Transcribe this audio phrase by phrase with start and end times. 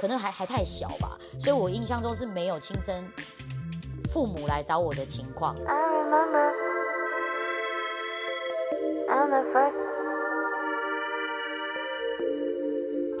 [0.00, 3.06] 可能还还太小吧，所以我印象中是没有亲生
[4.08, 5.54] 父母来找我的情况。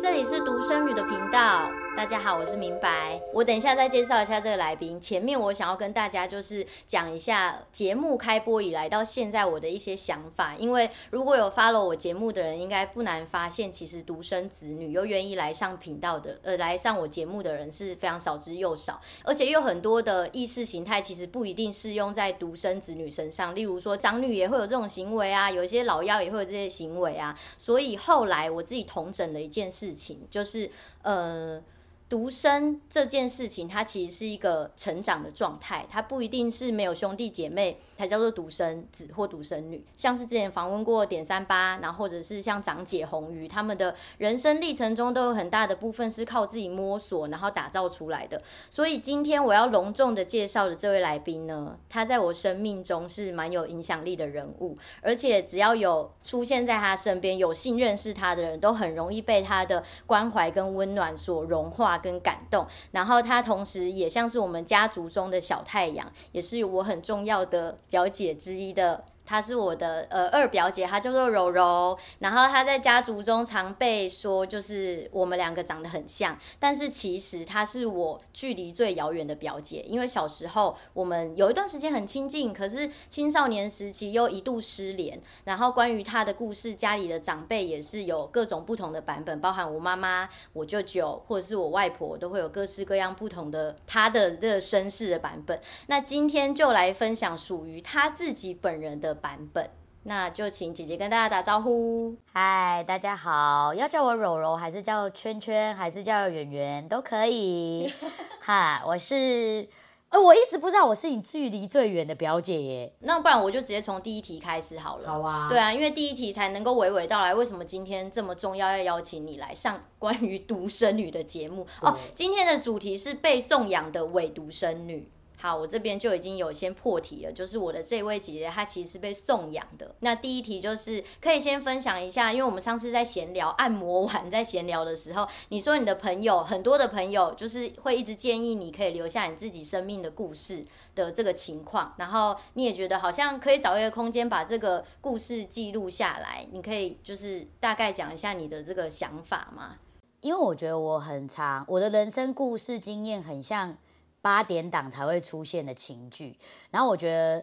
[0.00, 1.70] 这里是独生女的频道。
[1.96, 3.20] 大家好，我是明白。
[3.34, 4.98] 我等一下再介绍一下这个来宾。
[4.98, 10.54] 前面我想要跟大家就是讲一下节目开播以来到现在我的一些想法。
[10.56, 18.98] 因为如果有 follow 我节目的人，应该不难发现，其实独生子女又愿意来上频道的，呃，来上我节目的人是非常少之又少。
[19.22, 23.54] 而且有很多的意识形态，其实不一定适用在独生子女身上。
[23.54, 27.38] 例如说，长女也会有这种行为啊，有一些老幺也会有这些行为啊。
[27.58, 30.70] 所以后来我自己同整了一件事情，就是
[31.02, 31.62] 呃。
[32.10, 39.86] 独生这件事情，它其实是一个成长的状态，它不一定是没有兄弟姐妹才叫做独生子或独生女。
[39.96, 48.42] 像是之前访问过点三八，然后或者是像长姐红瑜，他们的人生历程中都有很大的部分是靠自己摸索，然后打造出来的。
[48.68, 61.99] 所以今天我要隆重的介绍的这位来宾呢，他在我生命中是蛮有影响力的人物，而且只要有出现在他身边，有幸认识他的人都很容易被他的关怀跟温暖所融化。
[62.00, 69.04] 跟感动，然后他同时也像是我们家族中的小太阳，也是我很重要的表姐之一的。
[69.30, 71.96] 她是我的呃二表姐，她叫做柔柔。
[72.18, 85.22] 然后她在家族中常被说就是我们两个长得很像，但是其实她是我距离最遥远的表姐，因为小时候我们有一段时间很亲近，可是青少年时期又一度失联。
[85.44, 95.60] 然后关于她的故事，家里的长辈也是有各种不同的版本，包含我妈妈、我舅舅或者是我外婆，都会有各式各样不同的她的这个身世的版本。
[95.86, 99.70] 那今天就来分享属于她自己本人的版本，
[100.04, 102.16] 那就请姐姐跟大家打招呼。
[102.32, 107.92] 嗨，大家好，要叫我柔柔，还是叫圈圈，还是叫圆圆都可以。
[108.40, 109.68] 哈，我是，
[110.08, 112.92] 呃，我一直不知道我是你距离最远的表姐耶。
[113.00, 115.08] 那不然我就直接从第一题开始好了。
[115.08, 115.48] 好啊。
[115.50, 121.96] 对啊，因为第一题才能够娓娓道来，为什么今天这么重要，要邀请你来上关于独生女的节目哦。
[122.14, 125.10] 今天的主题是被送养的伪独生女。
[125.40, 129.94] 好，我这边就已经有先破题了，就是我的这位姐姐，她其实是被送养的。
[130.00, 140.64] 那第一题就是可以先分享一下，因为我们上次在闲聊按摩完在闲聊的时候，你说你的朋友很多的朋友就是会一直建议你可以留下你自己生命的故事
[140.94, 149.76] 的这个情况，然后你也觉得好像可以找一个空间把这个故事记录下来，你可以就是大概讲一下你的这个想法吗？
[150.20, 153.78] 因为我觉得我很长，我的人生故事经验很像。
[154.22, 156.36] 八点档才会出现的情剧，
[156.70, 157.42] 然后我觉得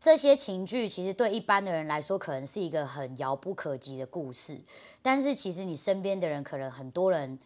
[0.00, 4.58] 这些情剧其实对一般的人来说可能是一个很遥不可及的故事，
[5.02, 7.38] 但是其实你身边的人可能很多人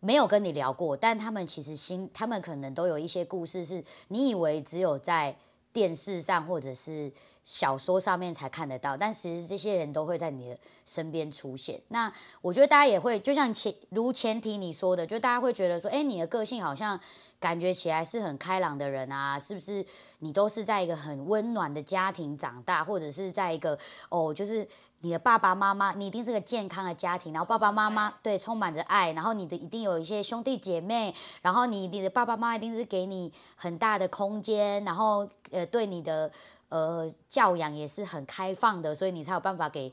[0.00, 5.36] 没有跟你聊过，但他们其实心，他们可能都有一些故事是你以为只有在
[5.72, 7.12] 电视上或者是
[7.44, 11.80] 小说上面才看得到，但其实这些人都会在你的身边出现。
[11.88, 17.00] 那我觉得大家也会，就像前如前提你说的，就大家会觉得说，哎，你的个性好像。
[17.40, 19.84] 感觉起来是很开朗的人啊，是不是？
[20.18, 23.78] 你都是在一个很温暖的家庭长大，或者是在一个
[24.08, 24.66] 哦，就是
[25.02, 36.28] 你的爸爸妈妈，你一定是个健康的家庭，然后爸爸妈妈对充满着爱，然后你的一定有一些兄弟姐妹，然后你你的爸爸妈妈一定是给你很大的空间，然后呃对你的
[36.70, 39.92] 呃教养也是很开放的，所以你才有办法给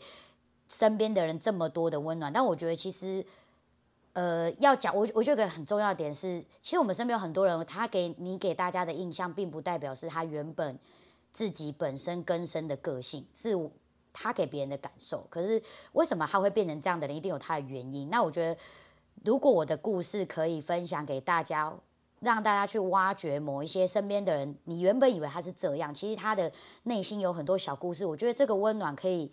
[0.68, 2.34] 身边的人这么多的温暖。
[2.34, 3.24] 但我觉得其实。
[4.16, 10.80] 呃，要讲我，我觉得很重要的点是，其实我们身边有很多人，他给你给大家的印象，并不代表是他原本
[11.34, 13.54] 自己本身根深的个性，是
[14.14, 15.28] 他给别人的感受。
[15.30, 15.62] 可是
[15.92, 18.10] 为什么他会变成这样的人，一定有他的原因。
[18.10, 18.58] 那我觉得，
[19.26, 21.78] 如果我的故事可以分享给大家，
[22.22, 26.50] 让大家去挖掘某一些身边的人，你原本以为他是这样，其实他的
[26.84, 28.06] 内心有很多小故事。
[28.06, 29.30] 我觉得这个温暖可以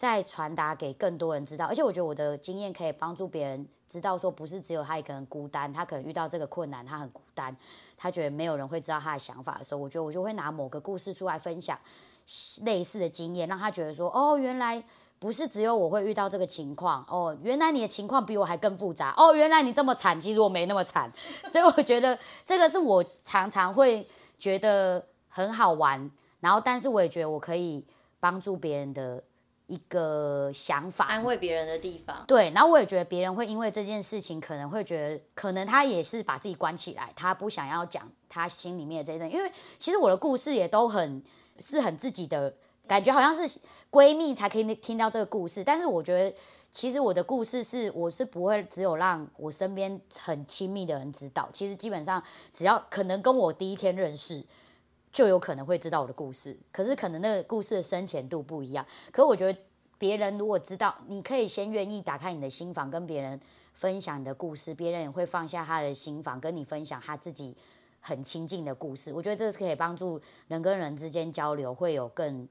[0.00, 3.68] 再传达给更多人知道，而且我觉得我的经验可以帮助别人。
[3.86, 7.54] 知道说不是只有他一个人孤单，他可能遇到这个困难，他很孤单，
[7.98, 11.78] 他觉得没有人会知道他的想法的时候，我觉得我就会拿某个故事出来分享
[12.62, 14.82] 类似的经验，让他觉得说哦，原来
[15.18, 21.12] 不是只有我会遇到这个情况哦，原来你的情况比我还更复杂哦，原来你这么惨，其实我没那么惨，
[21.46, 24.08] 所以我觉得这个是我常常会
[24.38, 26.10] 觉得很好玩，
[26.40, 27.84] 然后但是我也觉得我可以
[28.18, 29.22] 帮助别人的。
[29.70, 32.24] 一个想法，安慰别人的地方。
[32.26, 39.32] 对，然后我也觉得别人会因为这件事情，可能会觉得，可能他也是把自己关起来，他不想要讲他心里面的这一段。
[39.32, 41.22] 因为其实我的故事也都很
[41.60, 42.52] 是很自己的
[42.88, 43.60] 感觉，好像是
[43.92, 45.62] 闺蜜才可以听到这个故事。
[45.62, 46.36] 但是我觉得，
[46.72, 51.48] 其实我的故事是，我是不会只有让我身边很亲密的人知道。
[51.52, 52.20] 其实基本上，
[52.52, 54.44] 只要可能跟我第一天认识，
[55.12, 56.56] 就有可能会知道我的故事。
[56.72, 58.84] 可是可能那个故事的深浅度不一样。
[59.10, 59.58] 可是我觉得
[59.98, 63.38] 别人如果知道，你可以先愿意打开你的心房，跟别人
[63.72, 67.56] 分享你的故事，别人也会放下他的心房，跟你分享他自己
[68.00, 69.12] 很亲近的故事。
[69.12, 72.48] 我觉得这是可以帮助人跟人之间交流，会有更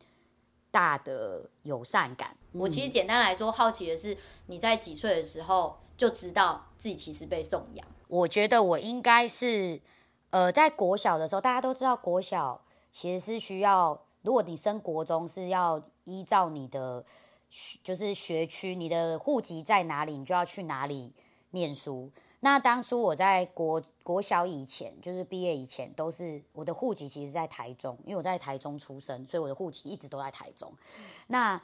[0.70, 2.36] 大的友善感。
[2.52, 4.18] 我其实简单来说，好奇的是
[4.48, 7.88] 你在几岁的时候就知道自己其实被送养？
[8.08, 9.80] 我觉得我应该是，
[10.31, 12.62] 呃，在国小的时候，大家都知道国小
[12.92, 17.04] 其实是需要，如果你升国中是要依照你的，
[17.84, 21.14] 就是学区，你的户籍在哪里，你就要去哪里
[21.52, 22.12] 念书。
[22.42, 30.72] 那当初我在国国小以前，就是毕业以前，都是我的户籍其实在台中，因为我在台中出生，所以我的户籍一直都在台中。
[31.28, 31.62] 那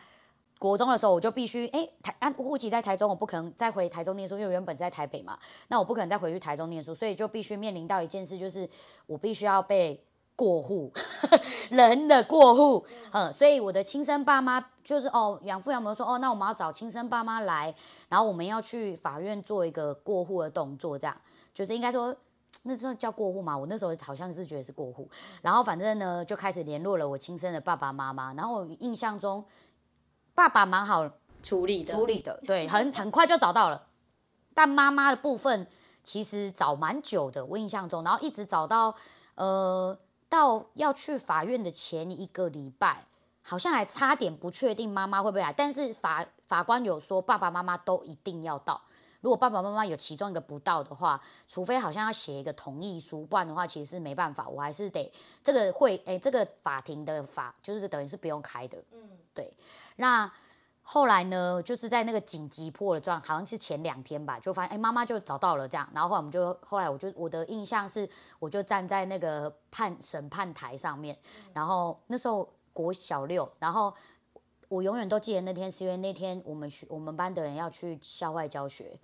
[0.57, 5.37] 国中的时候，我就必须哎，台按户籍在台中，我不可能再回台中念书，因为我原本是在台北嘛。
[5.67, 8.67] 那我不可能再回去台中念书，所以就必须面临到一件事，就是
[9.05, 10.01] 我必须要被
[10.33, 10.91] 过户，
[11.69, 12.85] 人的过户。
[13.11, 17.75] 嗯，所以我的亲生爸妈就是哦，养父养母说哦，那我们要找亲生爸妈来，
[18.07, 21.15] 然后我们要去法院做一个过户的动作，这样
[21.53, 22.15] 就是应该说
[22.63, 23.57] 那时候叫过户嘛。
[23.57, 25.09] 我那时候好像是觉得是过户，
[25.41, 29.43] 然后反正呢就开始联络了我亲生的爸爸妈妈，然后我印象中。
[30.35, 31.09] 爸爸蛮好
[31.41, 33.87] 处理的，处理的，对，很很快就找到了。
[34.53, 35.65] 但妈妈的部分
[36.03, 38.93] 其实找蛮久的，我印象中，然后一直找到，
[39.35, 39.97] 呃，
[40.29, 43.05] 到要去法院的前一个礼拜，
[43.41, 45.51] 好像还差点不确定妈妈会不会来。
[45.51, 48.81] 但是法法官有说，爸爸妈妈都一定要到。
[49.25, 54.47] 如果爸爸妈妈有其中一个不到的话，除非好像要写一个同意书，不然的话其实是没办法。
[54.47, 55.11] 我还是得
[55.43, 59.51] 这个会，哎，这个法庭的法就是等于是不用开的，嗯，对。
[59.95, 60.31] 那
[60.83, 65.89] 后来呢，就是在那个紧急破了状，好像是前两天吧，就发现哎，妈妈就找到了这样。
[65.91, 68.07] 然后后来我们就后来我就我的印象是，
[68.37, 71.17] 我就站在那个判审判台上面，
[71.51, 73.91] 然后那时候国小六，然后
[74.67, 78.99] 我永远都记得那天，是因为那天我们学我们班的人要去校外教学。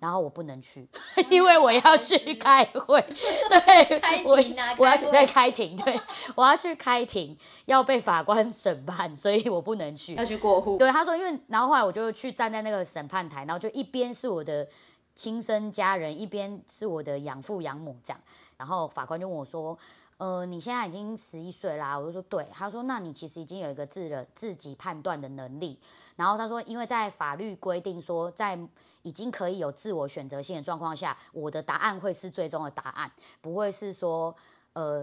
[0.00, 0.88] 然后我不能去，
[1.30, 3.00] 因为我要去开会。
[3.48, 4.36] 对，我
[4.78, 6.00] 我要去在开庭，对，
[6.34, 10.14] 我要去开庭，要被法官审判，所以我不能去。
[10.14, 10.78] 要去过户。
[10.78, 14.66] 对，他说，因为然后后来我就去站在那个审判台，然后就一边是我的
[15.14, 18.20] 亲生家人，一边是我的养父养母这样。
[18.56, 19.78] 然后法官就问我说
[20.20, 25.80] ：“呃，你现在已经十一岁啦？”我就说：“对。”他说：“那你其实已经有一个自了自己判断的能力。”
[26.14, 28.58] 然后他说：“因为在法律规定说，在
[29.00, 34.36] 已经可以有自我选择性的状况下，我的答案会是最终的答案，不会是说，
[34.74, 35.02] 呃，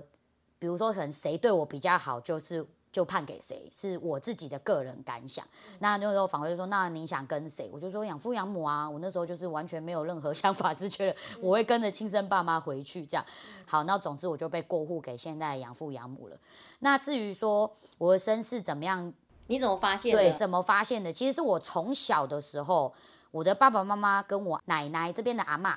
[0.59, 2.63] 比如说可能谁对我比较好，就是
[2.97, 5.45] 就判给谁，是我自己的个人感想。
[5.45, 7.69] 嗯、那那时候法官就说，那你想跟谁？
[7.71, 8.89] 我就说养父养母啊。
[8.89, 13.23] 我那时候就是完全没有任何 想法，是觉得我会跟着亲生爸妈回去这样。
[13.67, 16.35] 好，那总之我就被过户给现在的养父养母了。
[16.79, 19.13] 那至于说我的身世怎么样，
[19.45, 20.19] 你怎么发现的？
[20.23, 21.13] 对，怎么发现的？
[21.13, 22.91] 其实是我从小的时候。
[23.29, 25.75] 我的爸爸妈妈跟我奶奶这边的阿嬷，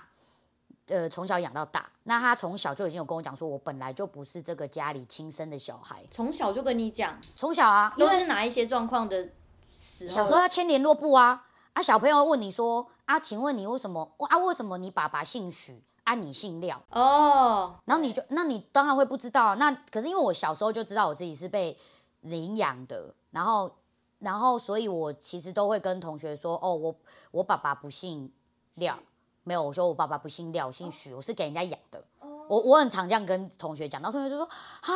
[0.91, 1.89] 呃，从小养到大。
[2.03, 6.05] 那他从小就已经有跟我讲说，我本来就不是这个家里亲生的小孩。
[6.11, 9.31] 从小就跟你讲，从小啊，都是哪一些状况的
[9.75, 10.15] 时候？
[10.15, 11.83] 小时候要签联络簿啊啊！
[11.83, 14.37] 小朋友问你说啊，请问你为什么啊？
[14.39, 16.15] 为什么你爸爸姓许啊？
[16.15, 17.77] 你姓廖哦？
[17.87, 19.55] 然后你就，那你当然会不知道。
[19.55, 21.79] 那可是因为我小时候就知道我自己是被
[22.21, 23.71] 领养的，然后。
[24.21, 26.95] 然后，所以我其实都会跟同学说，哦，我
[27.31, 28.31] 我爸爸不姓
[28.75, 28.99] 廖，
[29.51, 32.01] 没有，我说我爸爸不姓廖，姓许，我是给人家养的。
[32.49, 34.95] 我我很常这样跟同学讲，然后同学就说，啊，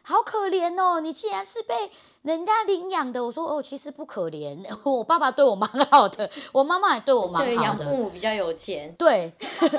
[0.00, 1.90] 好可怜哦，你竟然是被
[2.22, 3.22] 人家领养的。
[3.22, 4.58] 我说，哦，其实不可怜，
[4.90, 7.44] 我爸爸对我蛮好的，我妈妈也对我蛮好的。
[7.44, 8.94] 对，养父母比较有钱。
[8.94, 9.30] 对，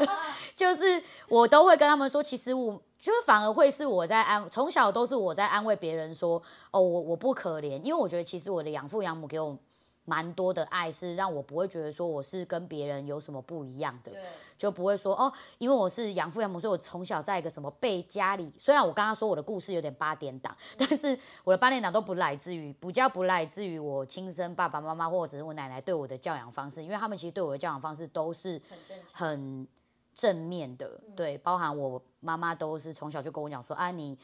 [0.53, 2.79] 就是我都会跟他们说，其实我。
[2.97, 9.55] 就是反而会是我在安，从小都是我在安慰别人说，哦，我我不可怜，因为我觉得其实我的养父养母给我
[10.05, 14.11] 蛮多的爱，是让我不会觉得说我是跟别人有什么不一样的，
[14.57, 28.61] 就不会说哦，因为我是养父养母，所以我从小在一个什么被家里，虽然我刚刚说我的故事有点八点档，嗯、但是我的八点档都不来自于，不叫不来自于我亲生爸爸妈妈或者是我奶奶对我的教养方式，因为他们其实对我的教养方式都是
[29.11, 29.67] 很。
[30.17, 34.17] 正面的，对，包含我妈妈都是从小就跟我讲说，啊，你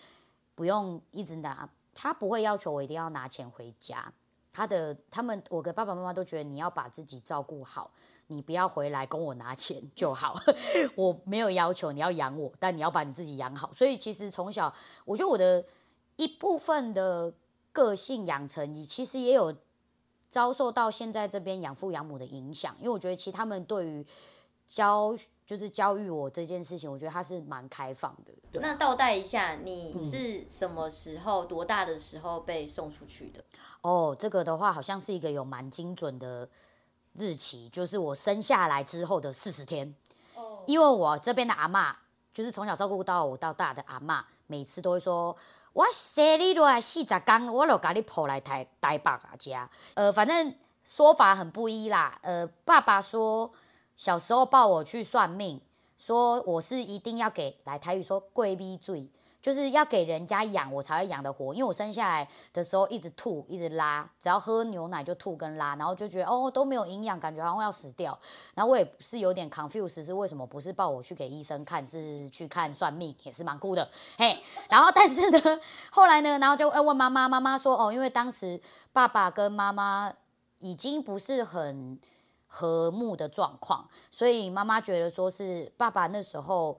[0.56, 4.10] 不用一直拿，他不会要求我一定要拿钱回家，
[4.53, 7.91] 他的他们，我的爸爸妈妈都觉得你要把自己照顾好，
[8.27, 10.36] 你不要回来跟我拿钱就好，
[10.96, 14.74] 我没有要求你要养我，但你要把你自己养好，所以其实从小，
[15.05, 15.63] 我觉得我的
[16.17, 17.34] 一部分的
[17.72, 19.55] 个性养成，你其实也有
[20.27, 24.05] 遭受到现在这边养父养母的影响，因为我觉得其实他们对于
[24.67, 25.13] 教
[25.51, 28.31] 就是教育我这件事情，我觉得他是蛮开放的。
[28.53, 28.62] 对。
[28.62, 33.43] 那倒带一下，你是什么时候、嗯、多大的时候被送出去的？
[33.81, 36.48] 哦，这个的话好像是一个有蛮精准的
[37.15, 39.93] 日期，就是我生下来之后的四十天。
[40.36, 40.63] 哦。
[40.67, 41.93] 因为我这边的阿嬷，
[42.34, 45.36] 就是从小照顾到我到大的阿嬷，每次都会说。
[45.74, 49.70] 我生你落来四十天，我就把你抱来台台北啊家。
[49.96, 50.55] 呃，反正
[50.86, 52.17] 说法很不一啦。
[52.22, 53.51] 呃，爸爸说
[53.96, 55.62] 小时候抱我去算命，
[55.98, 59.10] 说我是一定要给来台语说贵逼罪。
[59.42, 61.52] 就是要给人家养，我才会养得活。
[61.52, 68.16] 因为我生下来的时候一直吐，一直拉，只要喝牛奶就吐跟拉，然后就觉得哦都没有营养，感觉好像要死掉。
[68.54, 73.90] 然后我也是有点 confused，是为什么不是抱我去给医生看，是去看算命，也是蛮酷的。
[74.16, 74.38] 嘿，
[74.70, 78.62] 然后但是呢， 后来呢，然后就问妈妈，妈妈说哦，因为当时
[78.94, 80.14] 爸爸跟妈妈
[80.60, 82.00] 已经不是很
[82.53, 86.77] 和睦的状况，所以妈妈觉得说是爸爸那时候。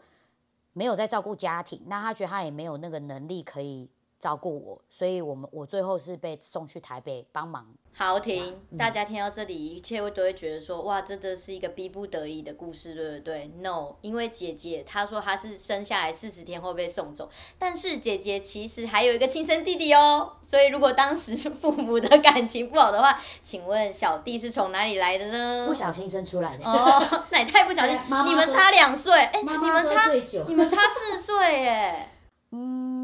[0.74, 3.90] 没有在照顾家庭，那他觉得他也没有那个能力可以
[4.22, 7.66] 照顾我，所以我们我最后是被送去台北帮忙。
[7.92, 8.56] 好，停！
[8.78, 20.34] 大家听到这里，一切都会觉得说，哇，真的是一个逼不得已的故事，对不对？No，因为姐姐她说她是生下来四十天后被送走，但是姐姐其实还有一个亲生弟弟哦。
[20.40, 25.66] 所以如果当时父母的感情不好的话，请问小弟是从哪里来的呢？
[25.66, 27.98] 不小心生出来的哦，那也太不小心。
[28.08, 30.12] 妈妈你们差两岁，哎，你们差
[30.46, 32.12] 你们差四岁，哎，
[32.52, 33.01] 嗯。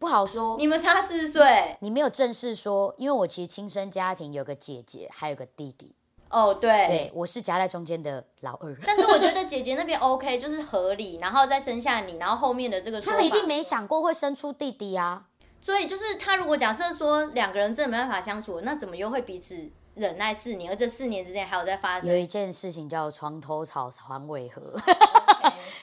[0.00, 5.94] 不好说，你们差四岁，你没有正式说，因为我其实亲生家庭有个姐姐，还有个弟弟。
[6.30, 8.74] 哦，对，对，我是夹在中间的老二。
[8.86, 15.26] 但是我觉得姐姐那边 OK，就是合理，然后再生下你，然后后面的这个他们一定没想过会生出弟弟啊。
[15.60, 19.54] 所以就是他如果假设说两个人真的没办法相处，那怎么又会彼此
[19.96, 20.72] 忍耐四年？
[20.72, 24.62] 而这四年之间还有在发生有一件事情叫床头吵，床尾和。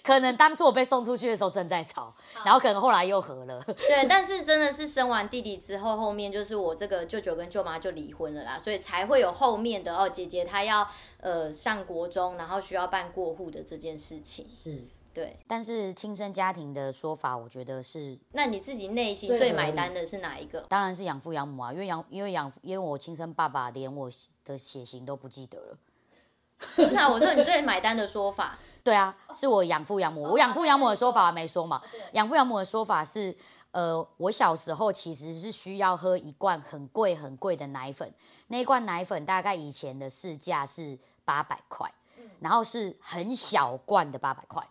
[0.07, 3.61] 可能当初我被送出去的时候正在吵，然后可能后来又和了。
[3.61, 10.87] 对，但是真的是生完弟弟之后，后面就是我这个舅舅跟舅妈就离婚了啦，所以才会有后面的哦，姐姐她要
[11.19, 14.47] 呃上国中，然后需要办过户的这件事情。
[14.47, 14.81] 是，
[15.13, 15.37] 对。
[15.45, 18.17] 但是亲生家庭的说法，我觉得是。
[18.31, 20.61] 那你自己内心最买单的是哪一个？
[20.69, 24.09] 当然是养父养母啊，因为养因为养因为我亲生爸爸连我
[24.45, 25.77] 的血型都不记得了。
[26.89, 28.57] 是啊，我说你最买单的说法。
[28.87, 30.23] 对啊，是我养父养母。
[30.23, 31.81] 我养父养母的说法还没说嘛？
[32.13, 33.35] 养父养母的说法是，
[33.71, 38.09] 呃，我小时候其实是需要喝一罐很贵很贵的奶粉，
[38.47, 41.93] 那一罐奶粉大概以前的市价是八百块，
[42.39, 44.65] 然后是很小罐的八百块，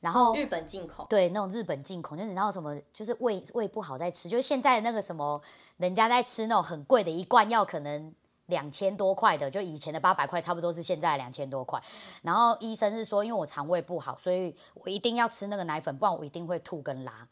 [0.00, 5.40] 然后日本进口，对，那种日本进口，就是你知道什么，就是胃胃不好在吃，就是现在那个什么，
[5.78, 8.14] 人家在吃那种很贵的一罐药，可能。
[8.46, 11.80] 两千多块的，就以前的八百块，差不多是现在两千多块。
[12.22, 17.26] 然后医生是说，因为我肠胃不好，所以我一定要吃那个奶粉，不然我一定会吐跟拉。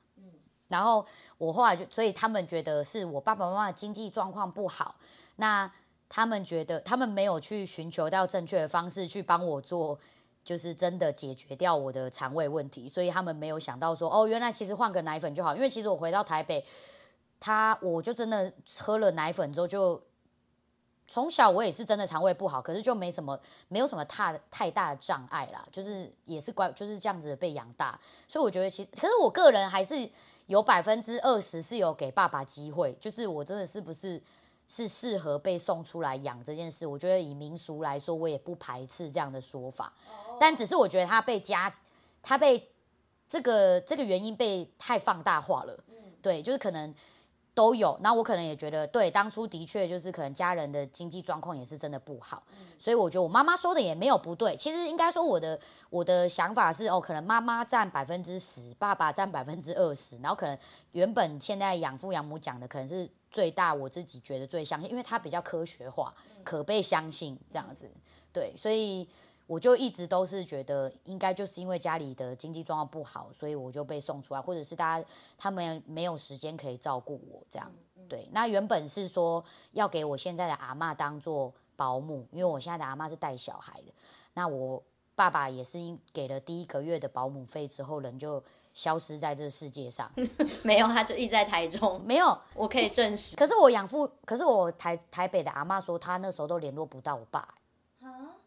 [0.68, 1.04] 然后
[1.36, 4.94] 我后来就，所以他们觉得是我爸爸妈妈的经济状况不好，
[5.36, 5.70] 那
[6.08, 9.98] 他们觉得他们没有去寻求到正确的方式去帮我做，
[10.44, 15.56] 就是真的解决掉我的肠胃问题，所以他们没有想到说，哦，原来其实换个奶粉就好。
[15.56, 16.64] 因为其实我回到台北，
[17.40, 20.00] 他我就真的喝了奶粉之后就。
[21.12, 23.36] 从小我也是真的肠胃不好，可是就没什么，
[23.66, 27.98] 没有什么太太大的障碍啦，就是也是乖，就是这样子被养大，
[28.28, 30.08] 所以我觉得其实，可是我个人还是
[30.46, 34.22] 有百分之二十是有给爸爸机会，就是我真的是不是
[34.68, 39.92] 是适合被送出来养这件事，我觉得以民俗来说，我也不排斥这样的说法，
[40.38, 41.68] 但只是我觉得他被加，
[42.22, 42.70] 他被
[43.26, 45.76] 这个这个原因被太放大化了，
[46.22, 46.94] 对，就是可能。
[47.54, 54.56] 都有，那我可能也觉得，对，当初的确就是可能家人的经济状况也是真的不好，嗯、所以我觉得我妈妈说的也没有不对。
[54.56, 55.58] 其实应该说我的
[55.90, 60.56] 我的想法是，哦，可能妈妈占百分之十，爸爸占百分之二十，然后可能
[60.92, 66.14] 原本现在养父养母讲的可能是最大，我自己觉得最相信，因为他比较科学化，
[66.44, 67.90] 可被相信这样子，
[68.32, 69.08] 对，所以。
[69.50, 75.04] 我就一直都是觉得，应该就是因为家里的经济状况不好，所以我就被送出来，或者是大家
[75.36, 77.68] 他们没有时间可以照顾我这样。
[78.08, 83.92] 对，那原本是说要给我现在的阿嬷当做保姆，因为我现在的阿嬷是带小孩的。
[84.34, 84.80] 那我
[85.16, 88.40] 爸爸也是因给了第一个月的保姆费之后，人就
[88.72, 90.08] 消失在这个世界上。
[90.62, 92.00] 没有，他就一直在台中。
[92.04, 93.34] 没有，我可以证实。
[93.34, 97.52] 可是我养父，可是我台台北的阿嬷说，他那时候都联络不到我爸。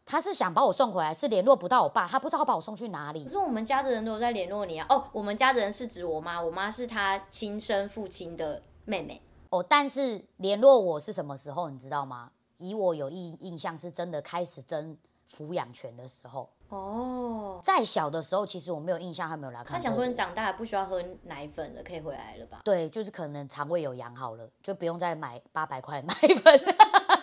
[0.05, 3.23] 他是想把我送回来，是联络不到我爸，他不知道把我送去哪里。
[3.23, 4.85] 可是我们家的人都有在联络你啊。
[4.89, 9.21] 哦，我们家的人是指我妈，我妈是他亲生父亲的妹妹。
[9.49, 12.31] 哦，但是联络我是什么时候，你知道吗？
[12.57, 14.97] 以我有印印象是真的开始争
[15.29, 16.49] 抚养权的时候。
[16.69, 19.73] 哦，在小的时候，其实我没有印象，他没有来看。
[19.73, 22.61] 他想说你长大了不需要喝奶粉了，可以回来了吧？
[22.63, 26.59] 对，就是可能肠胃有养好了，就不用再买八百块奶粉，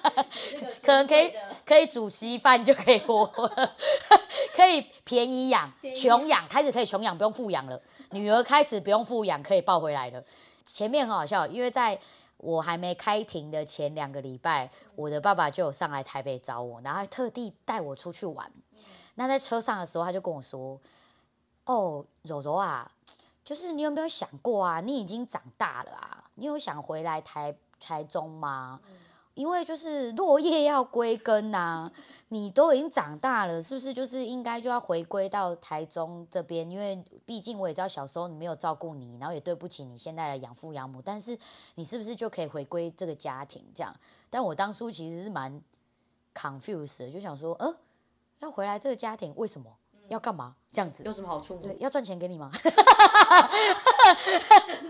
[0.83, 1.33] 可能可以
[1.71, 3.77] 可以煮稀饭就可以活了，
[4.53, 7.81] 可以便宜养，穷养开始可以穷养，不用富养了。
[8.11, 10.21] 女儿开始不用富养，可以抱回来了。
[10.65, 11.97] 前面很好笑，因为在
[12.39, 18.51] 我还没开庭的前两个礼拜，我的爸爸就有上来台北找我，然后还特地带我出去玩。
[19.15, 20.77] 那在车上的时候，他就跟我说
[21.67, 22.91] ：“哦，柔柔啊，
[23.45, 24.81] 就是你有没有想过啊？
[24.81, 28.81] 你已经长大了啊，你有想回来台台中吗？
[29.35, 31.91] 因为就是落叶要归根呐，
[32.29, 36.71] 你都已经长大了，是不是就是应该就要回归到台中这边？
[36.71, 41.39] 因为毕竟我也知道小时候你没有照顾你，然后也对不起你现在的养父养母，但是
[41.75, 43.65] 你是不是就可以回归这个家庭？
[43.75, 43.95] 这样？
[44.29, 45.63] 但我当初其实是蛮
[46.35, 47.75] confused 的，就想说，呃。”
[48.41, 49.71] 要回来这个家庭，为什么
[50.09, 50.57] 要干嘛？
[50.73, 51.57] 这样子有什么好处？
[51.57, 52.51] 对，要赚钱给你吗？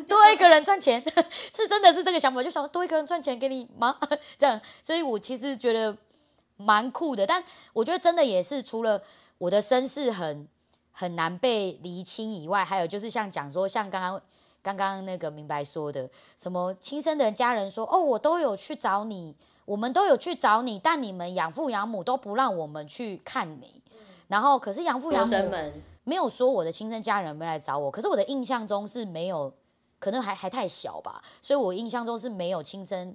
[0.07, 1.03] 多一个人赚钱，
[1.55, 3.97] 是真的是这个想法，就想多一个人赚钱给你吗？
[4.37, 5.97] 这样，所以我其实觉得
[6.57, 7.27] 蛮酷的。
[7.27, 9.03] 但我觉得真的也是，除了
[9.39, 10.47] 我的身世很
[10.93, 14.21] 很难被厘清以外，还有就是像讲说，像刚刚
[14.63, 19.35] 刚刚那个明白说的，什么亲生的家人说，哦，我都有去找你。
[19.67, 23.81] 我们都有去找你，但你们养父养母都不让我们去看你。
[24.31, 25.55] 然后，可是养父养母
[26.05, 27.91] 没有说我的亲生家人没来找我。
[27.91, 29.53] 可是我的印象中是没有，
[29.99, 33.15] 可能还还太小吧，所以我印象中是没有亲生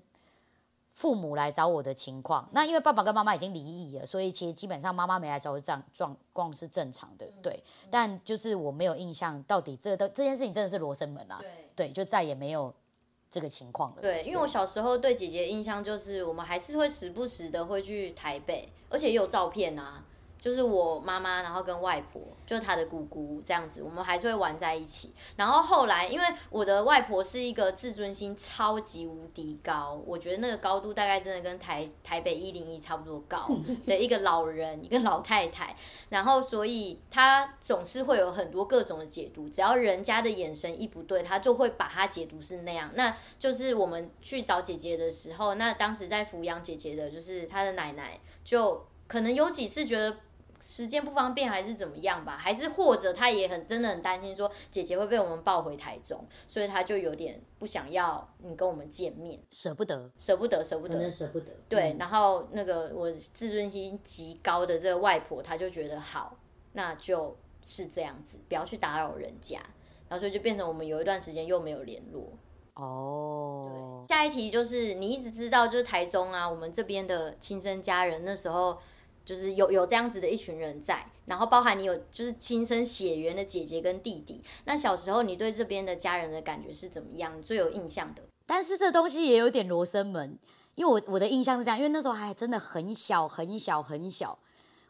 [0.94, 2.48] 父母来找我的情况。
[2.52, 7.26] 那因为爸爸跟妈妈已经离异了，所以其实基本上妈妈没来找我这样状况是正常的。
[7.42, 11.42] 对，但就是我没有印象，到底这个这件事情真的是罗生门啊？
[11.76, 12.72] 对，就再也没有。
[13.28, 14.02] 这个情况了。
[14.02, 20.02] 对，因为我小时候对姐姐的印象就是，我们还是会时不时的会去台北，而且也有照片啊。
[20.46, 25.12] 就是我妈妈，然后跟外婆，就是她的姑姑这样子，我们还是会玩在一起。
[25.36, 33.50] 然后后来，因为我的外婆是一个自尊心超级无敌高，我觉得那个高度大概真的跟台台北一零一差不多高
[33.88, 35.76] 的一个老人，一个老太太。
[36.10, 42.92] 然后，所以她总是会有很多各种的解读，只要人家的眼神一不对，她就会把她解读是那样。
[42.94, 50.16] 那就是我们去找姐姐的时候，那当时在抚养姐姐的就是她的奶奶，就可能有几次觉得。
[50.68, 61.52] 时间不方便还是怎么样吧，还是或者他也很真的很担心说姐姐会被我们抱回台中，所以他就有点不想要你跟我们见面，舍不得，舍不得，舍不得，舍不得。
[61.70, 66.36] 对，嗯、然后那个我自尊心极高的这个外婆，她就觉得好，
[66.74, 69.60] 那就是这样子，不要去打扰人家，
[70.10, 72.34] 然后所以就变成我们有一段时间又没有联络。
[72.74, 78.76] 哦，对，下一题就是你一直知道就是台中啊，我们这边的亲生家人那时候。
[79.26, 84.44] 就是有有这样子的一群人在，然后包含你有就是亲生血缘的姐姐跟弟弟。
[84.66, 87.42] 那小时候你对这边的家人的感觉是怎么样？
[87.42, 88.22] 最有印象的？
[88.46, 90.38] 但是这东西也有点罗生门，
[90.76, 94.38] 因为我我的印象是这样，因为那时候还真的很小很小很小，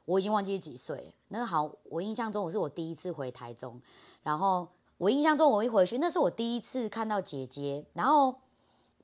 [0.04, 1.14] 我已经忘记几岁。
[1.30, 3.82] 那个好，我印象中我是我第一次回台中，
[4.24, 4.68] 然后
[4.98, 8.36] 我印象中我一回去，那是我第一次看到姐姐，然后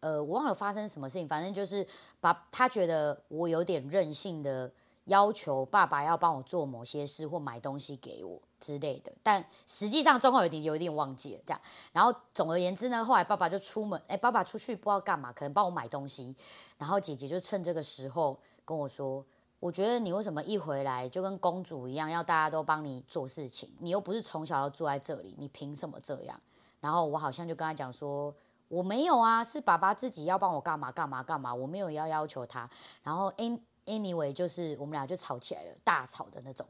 [0.01, 1.87] 呃我忘了发生什么事情，反正就是
[2.19, 4.69] 把他觉得我有点任性的。
[5.05, 11.59] 要求爸爸要帮我做某些事或买东西给我之类的，但实际上状况有点有点忘记了这样。
[11.91, 16.35] 然后总而言之呢，后来爸爸就出门，哎，爸爸出去不知道干嘛，可能帮我买东西。
[16.77, 19.25] 然后姐姐就趁这个时候跟我说
[19.59, 23.73] ：“我觉得你为什么一回来就跟公主一样，要大家都帮你做事情？
[23.79, 26.39] 你又不是从小要住在这里，你凭什么这样？”
[26.79, 28.33] 然后我好像就跟他讲说
[28.69, 32.69] ：“我没有啊，是爸爸自己要帮我干嘛干嘛干嘛，我没有要要求他。”
[33.01, 33.59] 然后哎。
[33.85, 36.65] Anyway，就是我们俩就吵起来了，大吵的那种。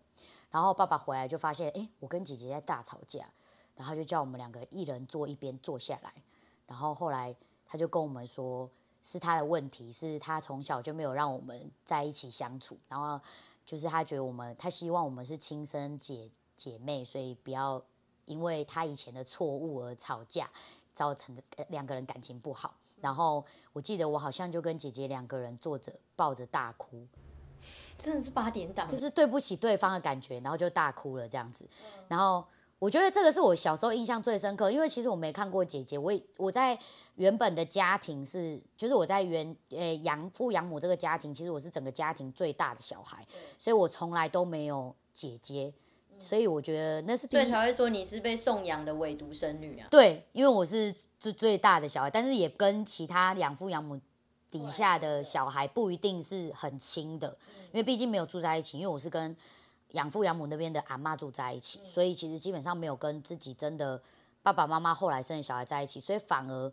[0.50, 3.26] 然后爸爸回来就发现，哎，我跟姐姐在大吵架，
[3.76, 6.14] 然后就叫我们两个一人坐一边坐下来。
[6.68, 8.70] 然后后来他就跟我们说，
[9.04, 12.78] 是他的问题，是他从小就没有让我们在一起相处。
[12.88, 13.20] 然后
[13.66, 17.82] 就是他觉得我们，他希望我们是亲生姐姐妹，所以不要
[18.26, 20.50] 因为他以前的错误而吵架，
[20.94, 22.74] 造成的两个人感情不好。
[23.02, 27.06] 然后我记得我好像就跟姐姐两个人坐着抱着大哭，
[28.00, 31.68] 真的是八点档，就是对不起对方的感觉，然后就大哭了这样子。
[32.08, 32.46] 然后
[32.80, 36.78] 我觉得这个是我小时候印象最深刻，因为其实我没看过姐姐，我我在
[37.16, 43.26] 原本的家庭是，就是我在原诶养父养母这个家庭，其实我是整个家庭最大的小孩，
[43.58, 45.74] 所以我从来都没有姐姐。
[46.22, 49.88] 所以我觉得那是对才会说你是被送养的唯独生女啊。
[49.90, 54.00] 对，因为我是最最大的小孩，但是也跟其他养父养母
[54.52, 57.36] 底下的小孩不一定是很亲的，
[57.72, 58.78] 因为毕竟没有住在一起。
[58.78, 59.36] 因为我是跟
[59.94, 64.02] 养父养母那边的阿妈住在一起，所以其实基本上没有跟自己真的
[64.44, 66.72] 爸爸妈妈后来生的小孩在一起，所以反而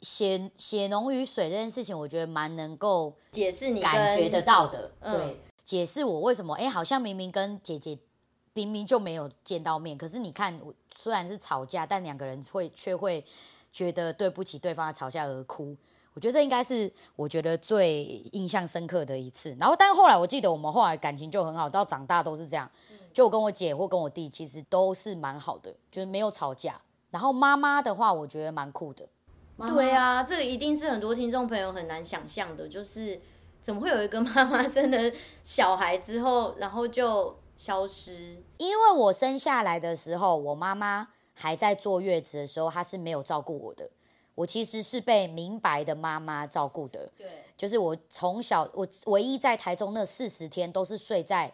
[0.00, 4.90] 血血浓于水这件事情，我觉得蛮能够解释你感觉得到的。
[5.00, 7.98] 嗯、对，解释我为什么哎，好像明明跟姐姐
[8.54, 10.60] 明明就没有见到面，可是你看，
[10.96, 13.24] 虽然是吵架，但两个人会却会。
[13.74, 15.74] 觉得对不起对方的，吵架而哭，
[16.12, 19.56] 我觉得这应该是我觉得最印象深刻的一次。
[19.58, 22.70] 然后，但是后来我记得我们后来感情就很好，到长大都是这样。
[23.14, 26.78] 就我跟我姐或跟我弟，其实都是蛮好的，就是没有吵架。
[27.10, 29.08] 然后妈妈的话，我觉得蛮酷的。
[29.56, 33.18] 妈妈对啊，这个一定是很多听众朋友很难想象的，就是
[33.62, 34.98] 怎么会有一个 妈妈生了
[35.42, 38.42] 小孩之后，然后就消失？
[38.58, 41.08] 因为我生下来的时候，我妈妈。
[41.34, 43.88] 还在坐月子的时候，她是没有照顾我的。
[44.34, 47.10] 我其实是被明白的妈妈照顾的。
[47.16, 51.50] 对，就是我从小，我唯一在台中那四十天都是睡在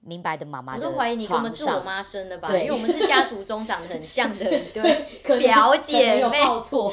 [0.00, 0.90] 明白的妈妈的床上。
[0.90, 2.48] 我都怀疑你根本是我妈生的吧？
[2.48, 6.38] 对，因为我们是家族中长得很像的一 对表姐妹。
[6.62, 6.92] 错，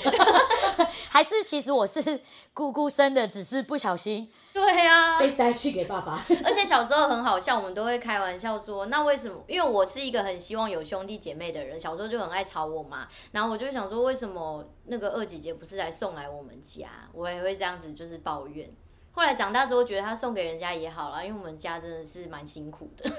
[1.09, 2.19] 还是其实我是
[2.53, 4.29] 姑姑生的，只是不小心。
[4.53, 6.13] 对啊，被塞去给爸爸。
[6.43, 9.43] 而且小时候很好笑，我们都会开玩笑说，那为什么？
[9.47, 13.07] 因为我是一个很希望有兄弟姐妹的人，小时候就很爱吵我妈。
[13.31, 16.87] 然后我就想说，为什么那个二姐姐不是来送来我们家？
[17.13, 18.69] 我也会这样子，就是抱怨。
[19.15, 23.09] 后来长大之后，觉得他送给人家也好啦，因为我们家真的是蛮辛苦的，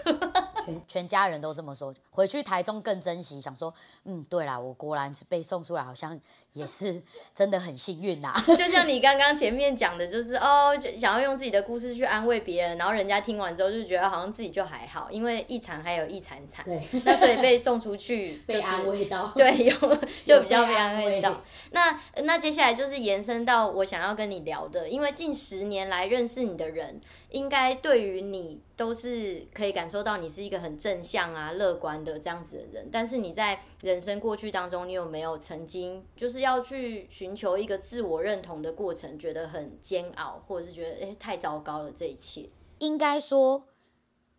[0.87, 1.93] 全家人都这么说。
[2.11, 3.73] 回去台中更珍惜，想说，
[4.05, 6.21] 嗯，对啦，我果然是被送出来，好像
[6.57, 7.01] 也是
[7.33, 8.35] 真的很幸运呐。
[8.59, 19.73] 就像你刚刚前面讲的，就是哦，想要用自己的故事去安慰别人，然后人家听完之后就觉得好像自己就还好，因为一惨还有一惨惨，对，那所以被送出去、 就是、被安慰到，对，有
[20.25, 21.43] 就比较被安慰到。
[21.71, 25.87] 那那接下来就是延伸到我想要跟你聊的，因为近十年。
[25.87, 32.89] 来认识你的人，应该对于你都是可以感受到你是一个很正向啊、乐观的这样子的人。
[32.91, 42.49] 但是你在人生过去当中，你有没有曾经就是要去寻求一个自我认同的过程，觉得很煎熬，或者是觉得诶太糟糕了这一切？
[42.79, 43.65] 应该说，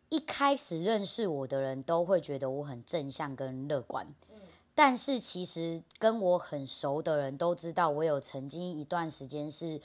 [0.10, 4.06] 一开始认识我的人都会觉得我很正向跟乐观。
[4.30, 4.40] 嗯，
[4.76, 9.82] 但是其实跟我很熟的人都知道，我有曾经一段时间是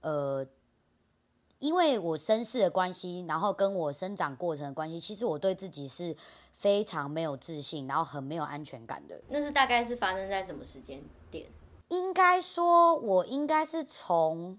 [0.00, 0.46] 呃。
[1.58, 6.14] 因为我身世的关系，然后跟我生长过程的关系，其实我对自己是
[6.56, 9.22] 非常没有自信，然后很没有安全感的。
[9.28, 11.46] 那是大概是发生在什么时间点？
[11.88, 14.58] 应该说，我应该是从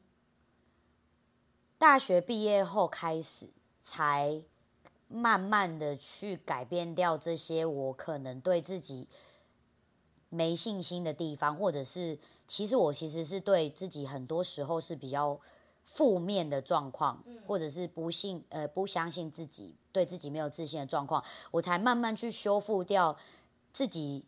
[1.78, 4.42] 大学毕业后开始，才
[5.08, 9.08] 慢慢的去改变掉这些我可能对自己
[10.30, 15.40] 没信心的地方，或者是其实我其实是对自己很多时候是比较。
[15.88, 23.18] 负面的状况，或者是不信呃不相信自己，对自己没有自信的状况，我才慢慢去修复掉
[23.72, 24.26] 自己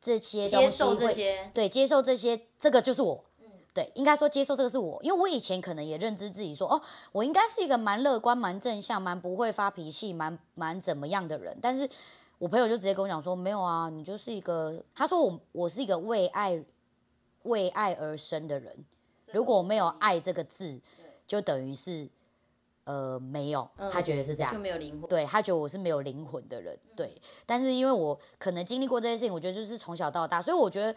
[0.00, 3.24] 这些东西，接受这些，对，接受这些，这个就是我，
[3.72, 11.88] 对，应该说接受这个是我，因为我以前可能也认知自己说，哦，我应该是一个蛮乐观、蛮正向、蛮不会发脾气、蛮蛮怎么样的人，但是
[12.38, 16.62] 我朋友就直接跟我讲说，没有啊，你就是一个，他说我我是一个为爱
[17.44, 18.84] 为爱而生的人。
[19.32, 20.80] 如果没有爱这个字，
[21.26, 22.08] 就等于是
[22.84, 25.08] 呃没有，他觉得是这样，就没有灵魂。
[25.08, 27.20] 对，他觉得我是没有灵魂的人，对。
[27.46, 30.94] 但是因为我可能经历过这些事情，我觉得就是从小到大，所以我觉得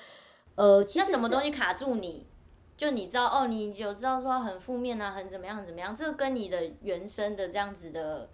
[0.56, 2.28] 呃，那什么东西卡住你？
[2.76, 5.96] 就你知道哦，你有知道说很负面啊，很怎么样怎么样？
[5.96, 8.30] 这个跟你的原生的这样子的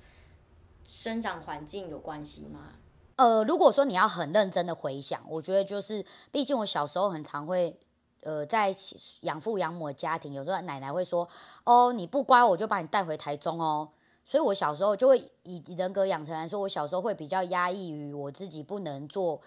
[0.83, 2.69] 生长环境有关系吗？
[3.17, 7.77] 呃，如果说你要很认真的回想，我觉得就是，毕竟我小时候很常会。
[8.21, 8.73] 呃，在
[9.21, 11.27] 养父养母的家庭，有时候奶奶会说
[11.65, 13.89] ：“哦，你不乖，我就把你带回台中哦。”
[14.23, 19.41] 所以，我小时候就会以人格养成来说，我小时候会比较压抑于我自己不能做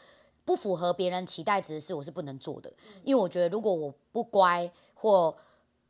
[0.44, 2.70] 不符合别人期待值的事，我是不能做的。
[3.04, 5.34] 因为我觉得，如果我不乖或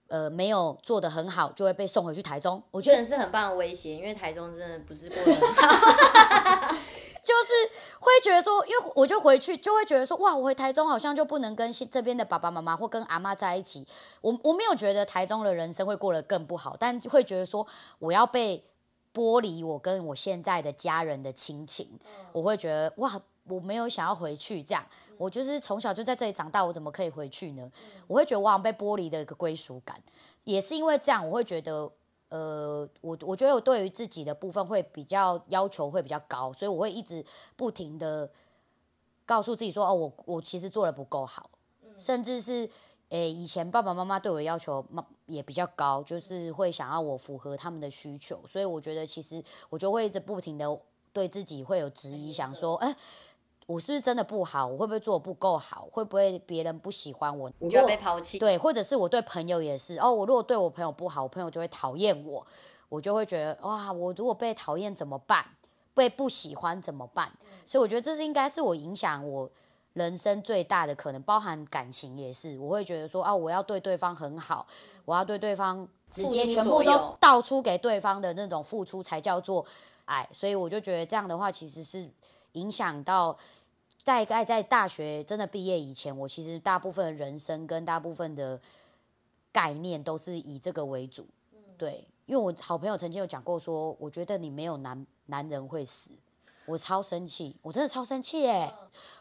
[0.09, 2.63] 呃没有做得很好，就会被送回去台中。
[2.71, 6.77] 我觉得是很棒的威胁，因为台中真的不是过得很好。
[7.25, 7.53] 就是
[7.99, 13.87] 会觉得说，因为我就回去，就会觉得说，哇，我回台中好像就不能跟这边的爸爸妈妈或跟阿妈在一起。
[14.21, 17.67] 我我没有觉得台中的人生会过得更不好，但会觉得说，
[17.99, 18.63] 我要被
[19.15, 21.99] 剥离我跟我现在的家人的亲情。
[22.31, 24.85] 我会觉得哇，我没有想要回去这样。
[25.17, 27.71] 我就是从小就在这里长大，我怎么可以回去呢？
[28.07, 29.99] 我会觉得我好像被剥离的一个归属感，
[30.45, 31.91] 也是因为这样，我会觉得。
[32.35, 38.29] 呃，我我觉得我对于自己的部分会比较要求会比较高，所以我会一直不停的
[39.25, 41.49] 告诉自己说，哦，我我其实做的不够好，
[41.97, 42.69] 甚至是
[43.11, 44.85] 诶，以前爸爸妈妈对我的要求
[45.27, 50.67] 也比较高，就是会想要我符合他们的需求，所以我觉得其实我就会一直不停的
[51.13, 52.97] 对自己会有质疑，想说，哎，
[53.67, 54.67] 我是不是真的不好？
[54.67, 55.89] 我会不会做得不够好？
[55.91, 57.51] 会不会别人不喜欢我？
[57.59, 58.39] 你就要被抛弃？
[58.39, 62.47] 对，或者是我对朋友也是，哦，我如果对我朋友不好，我朋友就会讨厌我，
[62.89, 65.45] 我就会觉得，哇，我如果被讨厌怎么办？
[65.95, 67.33] 被不喜欢怎么办？
[67.65, 69.49] 所以我觉得这是应该是我影响我
[69.93, 72.59] 人生最大的可能，包含感情也是。
[72.59, 74.67] 我会觉得说啊，我要对对方很好，
[75.05, 79.65] 我要对对方直接全部都倒出给对方的那种付出才叫做
[80.05, 80.29] 爱。
[80.33, 82.11] 所以我就觉得这样的话，其实是
[82.55, 83.39] 影响到
[84.03, 88.61] 大概在大学真的毕业以前，我其实大部分人生跟大部分的
[89.53, 91.25] 概念都是以这个为主。
[91.79, 96.11] 对，因为我好朋友曾经有讲过说，我觉得你没有男男人会死。
[96.67, 98.73] 我超生气，我真的超生气哎！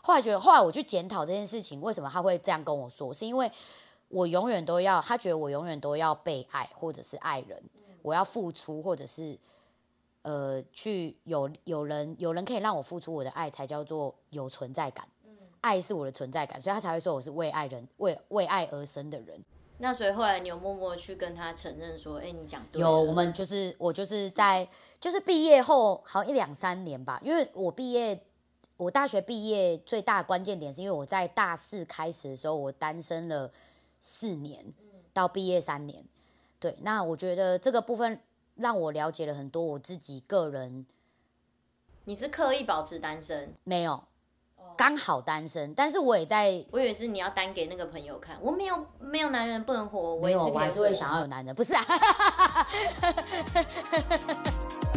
[0.02, 3.14] 后来觉得，后来我去检讨这件事情，为什么他会这样跟我说？
[3.14, 3.52] 是因为
[4.08, 7.62] 我永远都要，他觉得我永远都要被爱，或者是爱人，
[8.02, 9.38] 我要付出，或者是
[10.24, 15.08] 呃，去有有人有人可以让我付出我的爱，才叫做有存在感。
[15.62, 19.42] 爱是我的存在感，所以他才会说我是为爱人，为为爱而生的人。
[19.78, 22.82] 那所以后来你有默默去跟他承认说，哎，你讲对。
[22.82, 24.68] 有，我们就是我就是在
[25.00, 28.18] 就是毕业后好一两三年吧，因为我毕业，
[28.76, 33.50] 我大学毕业最大的关键点是因为我在大四开始的时候我单身了
[34.02, 34.66] 四年，
[35.14, 36.04] 到毕业三年，
[36.60, 38.20] 对，那我觉得这个部分
[38.56, 40.86] 让我了解了很多我自己个人。
[42.06, 43.54] 你是刻意保持单身？
[43.64, 44.04] 没有。
[44.76, 51.84] 刚好单身，但是我也在，我以为是你要单给那个朋友看，我没有没有男人不能活，我也是，我还是会想要有男人，不是啊。